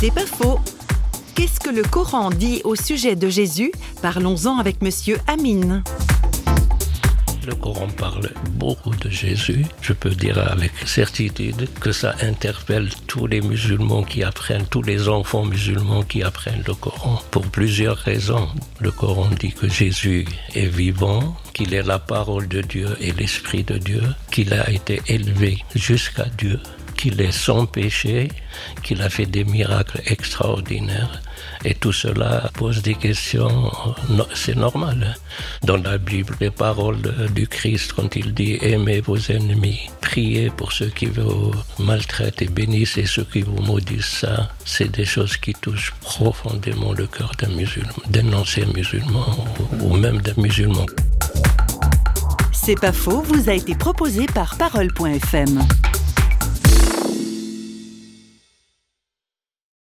[0.00, 0.58] C'est pas faux.
[1.34, 3.70] Qu'est-ce que le Coran dit au sujet de Jésus?
[4.00, 5.82] Parlons-en avec Monsieur Amine.
[7.46, 9.66] Le Coran parle beaucoup de Jésus.
[9.82, 15.10] Je peux dire avec certitude que ça interpelle tous les musulmans qui apprennent, tous les
[15.10, 17.20] enfants musulmans qui apprennent le Coran.
[17.30, 18.48] Pour plusieurs raisons.
[18.78, 23.64] Le Coran dit que Jésus est vivant, qu'il est la parole de Dieu et l'Esprit
[23.64, 26.58] de Dieu, qu'il a été élevé jusqu'à Dieu
[27.00, 28.28] qu'il est sans péché,
[28.82, 31.22] qu'il a fait des miracles extraordinaires.
[31.64, 33.72] Et tout cela pose des questions,
[34.34, 35.16] c'est normal.
[35.62, 40.72] Dans la Bible, les paroles du Christ, quand il dit aimez vos ennemis, priez pour
[40.72, 45.54] ceux qui vous maltraitent et bénissez ceux qui vous maudissent, ça, c'est des choses qui
[45.54, 49.46] touchent profondément le cœur d'un musulman, d'un ancien musulman
[49.80, 50.84] ou même d'un musulman.
[52.52, 55.66] C'est pas faux, vous a été proposé par Parole.fm.